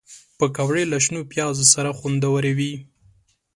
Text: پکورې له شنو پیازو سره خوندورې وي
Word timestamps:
پکورې 0.37 0.83
له 0.91 0.97
شنو 1.05 1.21
پیازو 1.31 1.65
سره 1.73 1.89
خوندورې 1.99 2.51
وي 2.57 2.73